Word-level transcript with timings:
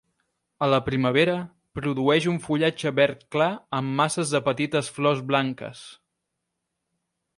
A 0.67 0.67
la 0.73 0.77
primavera, 0.85 1.33
produeix 1.79 2.27
un 2.31 2.39
fullatge 2.47 2.93
verd 3.01 3.23
clar 3.35 3.51
amb 3.81 3.95
masses 4.01 4.33
de 4.37 4.43
petites 4.49 4.91
flors 4.97 5.23
blanques. 5.33 5.85